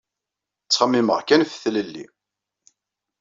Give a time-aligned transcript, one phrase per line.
[0.63, 2.05] Ttxemmimeɣ kan ɣef Tlelli.